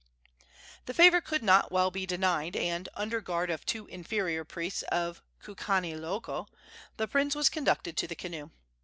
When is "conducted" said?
7.51-7.95